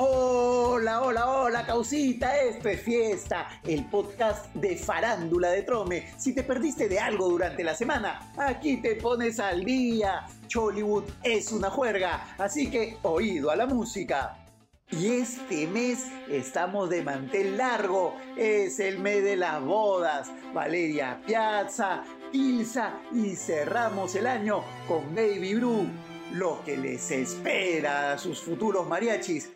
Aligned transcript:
Hola, 0.00 1.02
hola, 1.02 1.28
hola, 1.28 1.66
causita, 1.66 2.40
esto 2.40 2.68
es 2.68 2.80
fiesta, 2.82 3.60
el 3.64 3.84
podcast 3.86 4.46
de 4.54 4.76
farándula 4.76 5.50
de 5.50 5.62
Trome. 5.62 6.12
Si 6.16 6.32
te 6.32 6.44
perdiste 6.44 6.88
de 6.88 7.00
algo 7.00 7.28
durante 7.28 7.64
la 7.64 7.74
semana, 7.74 8.32
aquí 8.36 8.76
te 8.76 8.94
pones 8.94 9.40
al 9.40 9.64
día. 9.64 10.24
Chollywood 10.46 11.02
es 11.24 11.50
una 11.50 11.68
juerga, 11.68 12.36
así 12.38 12.70
que 12.70 12.96
oído 13.02 13.50
a 13.50 13.56
la 13.56 13.66
música. 13.66 14.36
Y 14.88 15.14
este 15.14 15.66
mes 15.66 16.06
estamos 16.30 16.90
de 16.90 17.02
mantel 17.02 17.56
largo, 17.56 18.14
es 18.36 18.78
el 18.78 19.00
mes 19.00 19.24
de 19.24 19.34
las 19.34 19.60
bodas. 19.60 20.30
Valeria 20.54 21.20
Piazza, 21.26 22.04
Tilsa 22.30 23.00
y 23.12 23.34
cerramos 23.34 24.14
el 24.14 24.28
año 24.28 24.62
con 24.86 25.12
Baby 25.12 25.56
Blue. 25.56 25.88
Lo 26.34 26.62
que 26.64 26.76
les 26.76 27.10
espera 27.10 28.12
a 28.12 28.18
sus 28.18 28.40
futuros 28.40 28.86
mariachis 28.86 29.50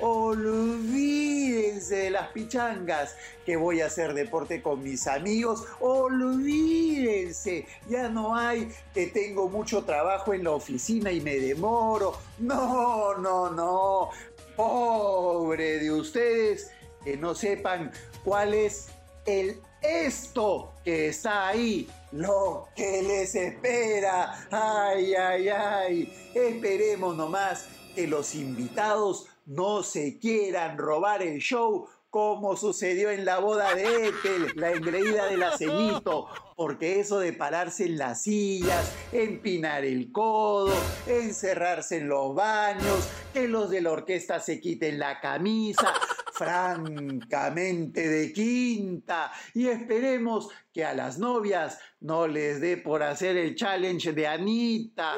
Olvídense 0.00 1.96
de 1.96 2.10
las 2.10 2.28
pichangas, 2.28 3.16
que 3.44 3.56
voy 3.56 3.80
a 3.80 3.86
hacer 3.86 4.14
deporte 4.14 4.60
con 4.60 4.82
mis 4.82 5.06
amigos. 5.06 5.64
Olvídense, 5.80 7.66
ya 7.88 8.08
no 8.08 8.36
hay 8.36 8.72
que 8.92 9.06
tengo 9.06 9.48
mucho 9.48 9.84
trabajo 9.84 10.34
en 10.34 10.44
la 10.44 10.52
oficina 10.52 11.10
y 11.10 11.20
me 11.20 11.36
demoro. 11.36 12.18
No, 12.38 13.16
no, 13.18 13.50
no. 13.50 14.10
Pobre 14.56 15.78
de 15.78 15.90
ustedes 15.92 16.70
que 17.04 17.16
no 17.16 17.34
sepan 17.34 17.92
cuál 18.24 18.54
es 18.54 18.88
el 19.26 19.60
esto 19.82 20.72
que 20.84 21.08
está 21.08 21.48
ahí, 21.48 21.88
lo 22.12 22.68
que 22.74 23.02
les 23.02 23.34
espera. 23.34 24.46
Ay, 24.50 25.14
ay, 25.14 25.48
ay. 25.48 26.32
Esperemos 26.34 27.16
nomás 27.16 27.66
que 27.94 28.06
los 28.06 28.34
invitados 28.34 29.26
no 29.46 29.82
se 29.82 30.18
quieran 30.18 30.76
robar 30.76 31.22
el 31.22 31.38
show 31.38 31.88
como 32.10 32.56
sucedió 32.56 33.10
en 33.10 33.26
la 33.26 33.40
boda 33.40 33.74
de 33.74 34.08
Ethel, 34.08 34.52
la 34.54 34.72
engreída 34.72 35.26
del 35.26 35.42
aceñito, 35.42 36.28
porque 36.56 36.98
eso 36.98 37.18
de 37.18 37.34
pararse 37.34 37.84
en 37.84 37.98
las 37.98 38.22
sillas, 38.22 38.90
empinar 39.12 39.84
el 39.84 40.10
codo, 40.12 40.72
encerrarse 41.06 41.98
en 41.98 42.08
los 42.08 42.34
baños, 42.34 43.06
que 43.34 43.46
los 43.48 43.68
de 43.68 43.82
la 43.82 43.92
orquesta 43.92 44.40
se 44.40 44.60
quiten 44.62 44.98
la 44.98 45.20
camisa, 45.20 45.92
francamente 46.32 48.08
de 48.08 48.32
quinta, 48.32 49.30
y 49.52 49.68
esperemos 49.68 50.48
que 50.72 50.86
a 50.86 50.94
las 50.94 51.18
novias 51.18 51.78
no 52.00 52.26
les 52.28 52.62
dé 52.62 52.78
por 52.78 53.02
hacer 53.02 53.36
el 53.36 53.54
challenge 53.56 54.14
de 54.14 54.26
Anita. 54.26 55.16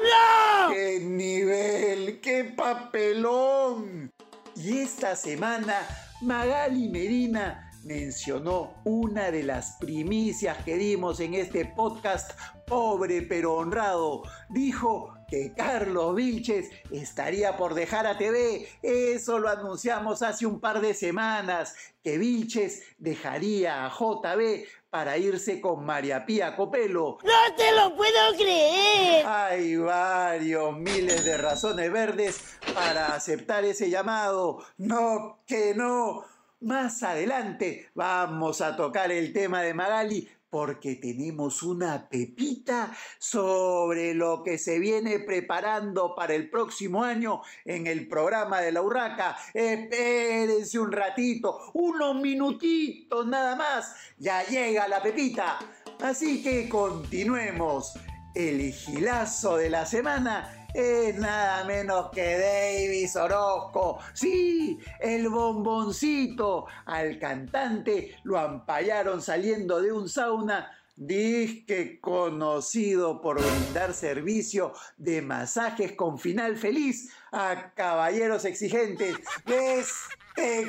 ¡Qué 0.69 0.99
nivel! 0.99 2.19
¡Qué 2.19 2.43
papelón! 2.43 4.11
Y 4.61 4.79
esta 4.79 5.15
semana 5.15 5.87
Magali 6.21 6.89
Medina 6.89 7.68
mencionó 7.83 8.73
una 8.83 9.31
de 9.31 9.43
las 9.43 9.77
primicias 9.79 10.63
que 10.63 10.75
dimos 10.75 11.19
en 11.19 11.33
este 11.33 11.65
podcast, 11.65 12.31
pobre 12.65 13.21
pero 13.21 13.55
honrado. 13.55 14.23
Dijo 14.49 15.13
que 15.29 15.53
Carlos 15.55 16.15
Vilches 16.15 16.69
estaría 16.91 17.57
por 17.57 17.73
dejar 17.73 18.07
a 18.07 18.17
TV. 18.17 18.67
Eso 18.81 19.39
lo 19.39 19.49
anunciamos 19.49 20.21
hace 20.21 20.45
un 20.45 20.59
par 20.59 20.81
de 20.81 20.93
semanas, 20.93 21.75
que 22.03 22.17
Vilches 22.17 22.83
dejaría 22.97 23.85
a 23.85 23.89
JB 23.89 24.65
para 24.89 25.17
irse 25.17 25.61
con 25.61 25.85
María 25.85 26.25
Pía 26.25 26.55
Copelo. 26.55 27.19
¡No 27.23 27.55
te 27.55 27.71
lo 27.73 27.95
puedo 27.95 28.33
creer! 28.35 29.25
Hay 29.25 29.75
varios 29.77 30.75
miles 30.77 31.23
de 31.23 31.37
razones 31.37 31.91
verdes 31.91 32.57
para 32.73 33.13
aceptar 33.13 33.63
ese 33.65 33.89
llamado. 33.89 34.63
No, 34.77 35.43
que 35.45 35.75
no. 35.75 36.25
Más 36.61 37.03
adelante 37.03 37.89
vamos 37.95 38.59
a 38.59 38.75
tocar 38.75 39.13
el 39.13 39.31
tema 39.31 39.61
de 39.61 39.73
Magali 39.73 40.27
porque 40.49 40.95
tenemos 40.95 41.63
una 41.63 42.09
pepita 42.09 42.91
sobre 43.17 44.13
lo 44.13 44.43
que 44.43 44.57
se 44.57 44.77
viene 44.77 45.19
preparando 45.19 46.13
para 46.15 46.33
el 46.33 46.49
próximo 46.49 47.01
año 47.01 47.41
en 47.63 47.87
el 47.87 48.09
programa 48.09 48.59
de 48.59 48.73
la 48.73 48.81
Urraca. 48.81 49.37
Espérense 49.53 50.77
un 50.77 50.91
ratito, 50.91 51.71
unos 51.75 52.15
minutitos 52.19 53.25
nada 53.25 53.55
más, 53.55 53.95
ya 54.17 54.43
llega 54.43 54.89
la 54.89 55.01
pepita. 55.01 55.59
Así 56.01 56.43
que 56.43 56.67
continuemos. 56.67 57.93
El 58.35 58.71
gilazo 58.73 59.57
de 59.57 59.69
la 59.69 59.85
semana 59.85 60.58
es 60.73 61.15
nada 61.17 61.63
menos 61.63 62.09
que 62.11 62.37
Davis 62.37 63.15
Orozco. 63.15 63.99
Sí, 64.13 64.77
el 64.99 65.29
bomboncito. 65.29 66.65
Al 66.85 67.19
cantante 67.19 68.15
lo 68.23 68.37
ampallaron 68.39 69.21
saliendo 69.21 69.81
de 69.81 69.91
un 69.91 70.09
sauna 70.09 70.71
disque 70.95 71.99
conocido 72.01 73.21
por 73.21 73.39
brindar 73.39 73.93
servicio 73.93 74.73
de 74.97 75.21
masajes 75.21 75.93
con 75.93 76.19
final 76.19 76.57
feliz 76.57 77.09
a 77.31 77.71
caballeros 77.73 78.43
exigentes. 78.43 79.15
¿Ves? 79.45 79.93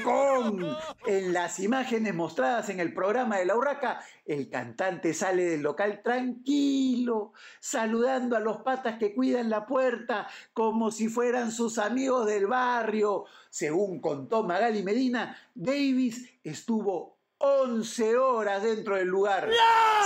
Con 0.03 0.77
en 1.07 1.33
las 1.33 1.61
imágenes 1.61 2.15
mostradas 2.15 2.69
en 2.69 2.81
el 2.81 2.93
programa 2.93 3.39
de 3.39 3.47
la 3.47 3.57
Urraca, 3.57 4.01
el 4.25 4.49
cantante 4.49 5.15
sale 5.15 5.45
del 5.45 5.63
local 5.63 6.01
tranquilo, 6.03 7.33
saludando 7.61 8.37
a 8.37 8.41
los 8.41 8.59
patas 8.59 8.99
que 8.99 9.15
cuidan 9.15 9.51
la 9.51 9.67
puerta 9.67 10.29
como 10.53 10.91
si 10.91 11.09
fueran 11.09 11.53
sus 11.53 11.79
amigos 11.79 12.27
del 12.27 12.47
barrio. 12.47 13.25
Según 13.49 14.01
contó 14.01 14.43
Magali 14.43 14.83
Medina, 14.83 15.37
Davis 15.55 16.29
estuvo 16.45 17.19
11 17.39 18.17
horas 18.17 18.63
dentro 18.63 18.97
del 18.97 19.09
lugar. 19.09 19.51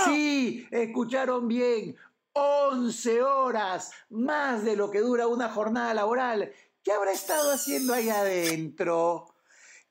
Sí, 0.05 0.67
escucharon 0.71 1.47
bien, 1.47 1.95
11 2.33 3.23
horas, 3.23 3.91
más 4.09 4.63
de 4.63 4.75
lo 4.75 4.89
que 4.91 4.99
dura 4.99 5.27
una 5.27 5.49
jornada 5.49 5.93
laboral. 5.93 6.51
¿Qué 6.83 6.91
habrá 6.91 7.11
estado 7.11 7.51
haciendo 7.51 7.93
ahí 7.93 8.09
adentro? 8.09 9.34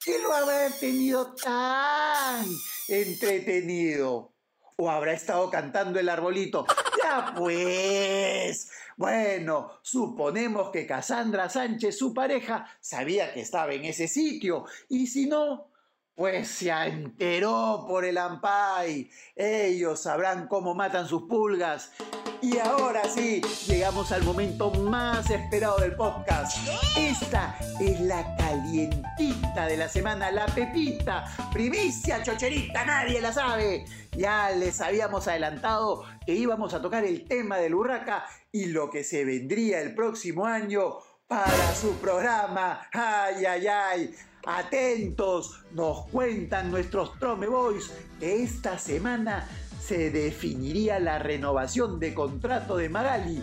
¿Qué 0.04 0.18
lo 0.18 0.34
habrá 0.34 0.68
tenido 0.68 1.34
tan 1.34 2.44
entretenido? 2.88 4.34
¿O 4.76 4.90
habrá 4.90 5.14
estado 5.14 5.48
cantando 5.50 5.98
el 5.98 6.10
arbolito? 6.10 6.66
Ya 7.02 7.32
pues. 7.34 8.70
Bueno, 8.98 9.70
suponemos 9.80 10.70
que 10.70 10.86
Cassandra 10.86 11.48
Sánchez, 11.48 11.96
su 11.96 12.12
pareja, 12.12 12.70
sabía 12.80 13.32
que 13.32 13.40
estaba 13.40 13.72
en 13.72 13.86
ese 13.86 14.06
sitio. 14.06 14.66
Y 14.90 15.06
si 15.06 15.26
no, 15.26 15.70
pues 16.14 16.48
se 16.48 16.70
enteró 16.70 17.84
por 17.88 18.04
el 18.04 18.18
Ampay. 18.18 19.10
Ellos 19.34 20.02
sabrán 20.02 20.46
cómo 20.46 20.74
matan 20.74 21.08
sus 21.08 21.22
pulgas. 21.24 21.92
Y 22.40 22.58
ahora 22.58 23.02
sí, 23.08 23.40
llegamos 23.66 24.12
al 24.12 24.22
momento 24.22 24.70
más 24.70 25.30
esperado 25.30 25.78
del 25.78 25.96
podcast. 25.96 26.58
Esta 26.96 27.56
es 27.80 28.00
la 28.00 28.36
calientita 28.36 29.66
de 29.66 29.76
la 29.76 29.88
semana, 29.88 30.30
la 30.30 30.46
pepita, 30.46 31.24
primicia 31.52 32.22
chocherita, 32.22 32.84
nadie 32.84 33.20
la 33.20 33.32
sabe. 33.32 33.86
Ya 34.12 34.50
les 34.50 34.80
habíamos 34.80 35.26
adelantado 35.26 36.04
que 36.26 36.34
íbamos 36.34 36.74
a 36.74 36.82
tocar 36.82 37.04
el 37.04 37.24
tema 37.24 37.56
del 37.56 37.74
Urraca 37.74 38.26
y 38.52 38.66
lo 38.66 38.90
que 38.90 39.04
se 39.04 39.24
vendría 39.24 39.80
el 39.80 39.94
próximo 39.94 40.44
año 40.44 40.98
para 41.26 41.74
su 41.74 41.94
programa. 41.96 42.86
Ay, 42.92 43.44
ay, 43.46 43.66
ay. 43.66 44.14
Atentos, 44.46 45.64
nos 45.72 46.06
cuentan 46.06 46.70
nuestros 46.70 47.18
Trome 47.18 47.46
Boys 47.46 47.90
que 48.20 48.42
esta 48.42 48.78
semana 48.78 49.48
se 49.80 50.10
definiría 50.10 51.00
la 51.00 51.18
renovación 51.18 51.98
de 51.98 52.14
contrato 52.14 52.76
de 52.76 52.88
Magali. 52.88 53.42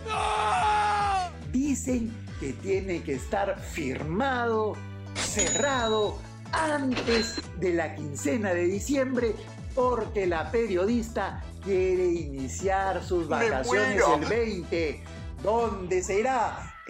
Dicen 1.51 2.11
que 2.39 2.53
tiene 2.53 3.03
que 3.03 3.13
estar 3.13 3.59
firmado, 3.59 4.75
cerrado, 5.15 6.17
antes 6.51 7.41
de 7.59 7.73
la 7.73 7.95
quincena 7.95 8.53
de 8.53 8.65
diciembre, 8.65 9.35
porque 9.73 10.27
la 10.27 10.51
periodista 10.51 11.43
quiere 11.63 12.05
iniciar 12.05 13.03
sus 13.03 13.27
vacaciones 13.27 14.03
el 14.21 14.25
20. 14.25 15.03
¿Dónde 15.43 16.03
se 16.03 16.19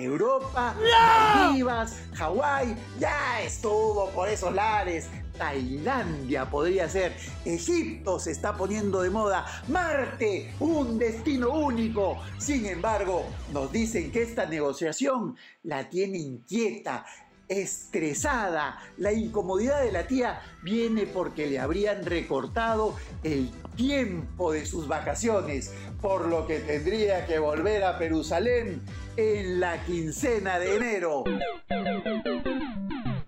Europa, 0.02 0.76
Maldivas, 0.76 1.96
Hawái, 2.16 2.76
ya 3.00 3.42
estuvo 3.42 4.10
por 4.10 4.28
esos 4.30 4.54
lares. 4.54 5.08
Tailandia 5.38 6.50
podría 6.50 6.88
ser. 6.88 7.16
Egipto 7.46 8.20
se 8.20 8.32
está 8.32 8.56
poniendo 8.56 9.02
de 9.02 9.10
moda. 9.10 9.46
Marte, 9.70 10.54
un 10.60 11.00
destino 11.00 11.50
único. 11.50 12.20
Sin 12.38 12.66
embargo, 12.66 13.26
nos 13.52 13.72
dicen 13.72 14.12
que 14.12 14.22
esta 14.22 14.46
negociación 14.46 15.36
la 15.64 15.90
tiene 15.90 16.20
inquieta 16.20 17.06
estresada. 17.52 18.80
La 18.98 19.12
incomodidad 19.12 19.82
de 19.82 19.92
la 19.92 20.08
tía 20.08 20.42
viene 20.64 21.06
porque 21.06 21.48
le 21.48 21.60
habrían 21.60 22.06
recortado 22.06 22.96
el 23.24 23.52
tiempo 23.76 24.54
de 24.54 24.66
sus 24.66 24.88
vacaciones, 24.88 25.74
por 26.02 26.28
lo 26.28 26.48
que 26.48 26.60
tendría 26.60 27.26
que 27.26 27.40
volver 27.40 27.84
a 27.84 27.96
Jerusalén 27.96 28.82
en 29.18 29.60
la 29.60 29.84
quincena 29.84 30.60
de 30.60 30.76
enero. 30.76 31.24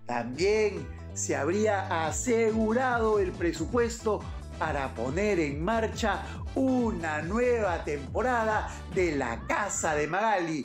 También 0.06 0.86
se 1.14 1.36
habría 1.36 2.06
asegurado 2.06 3.18
el 3.18 3.32
presupuesto 3.32 4.20
para 4.58 4.94
poner 4.94 5.40
en 5.40 5.62
marcha 5.62 6.22
una 6.54 7.22
nueva 7.22 7.84
temporada 7.84 8.70
de 8.94 9.16
La 9.16 9.40
Casa 9.46 9.94
de 9.94 10.06
Magali. 10.06 10.64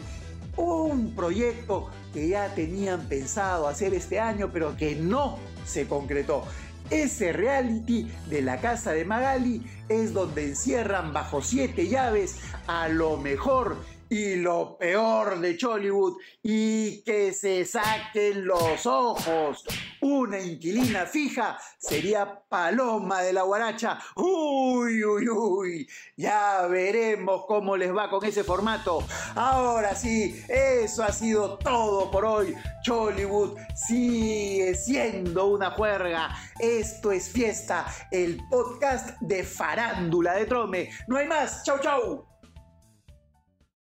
Un 0.56 1.16
proyecto 1.16 1.90
que 2.14 2.30
ya 2.30 2.54
tenían 2.54 3.08
pensado 3.08 3.68
hacer 3.68 3.94
este 3.94 4.20
año, 4.20 4.50
pero 4.52 4.76
que 4.76 4.96
no 4.96 5.40
se 5.66 5.88
concretó. 5.88 6.46
Ese 6.90 7.32
reality 7.34 8.12
de 8.30 8.42
la 8.42 8.60
casa 8.60 8.92
de 8.94 9.06
Magali 9.06 9.64
es 9.90 10.12
donde 10.12 10.46
encierran 10.46 11.14
bajo 11.14 11.42
siete 11.42 11.88
llaves 11.88 12.40
a 12.66 12.90
lo 12.90 13.16
mejor 13.18 13.78
y 14.10 14.36
lo 14.36 14.78
peor 14.78 15.40
de 15.40 15.56
Chollywood 15.56 16.18
y 16.42 17.04
que 17.04 17.32
se 17.34 17.64
saquen 17.66 18.46
los 18.46 18.86
ojos. 18.86 19.64
Una 20.02 20.40
inquilina 20.40 21.06
fija 21.06 21.60
sería 21.78 22.42
Paloma 22.50 23.22
de 23.22 23.34
la 23.34 23.44
Guaracha. 23.44 24.00
Uy, 24.16 25.04
uy, 25.04 25.30
uy. 25.30 25.90
Ya 26.18 26.66
veremos 26.68 27.46
cómo 27.48 27.78
les 27.78 27.96
va 27.96 28.10
con 28.10 28.26
ese 28.26 28.44
formato. 28.44 29.04
Ahora 29.36 29.96
sí, 29.96 30.44
eso 30.48 31.04
ha 31.04 31.12
sido 31.12 31.58
todo 31.58 32.10
por 32.10 32.26
hoy. 32.26 32.56
Chollywood 32.84 33.58
sigue 33.76 34.74
siendo 34.76 35.48
una 35.48 35.72
juerga. 35.72 36.36
Esto 36.60 37.12
es 37.12 37.30
fiesta, 37.30 37.86
el 38.12 38.40
podcast 38.50 39.20
de 39.22 39.44
farándula 39.44 40.34
de 40.34 40.46
Trome. 40.46 40.90
No 41.08 41.18
hay 41.18 41.28
más. 41.28 41.64
Chau, 41.64 41.80
chau. 41.80 42.39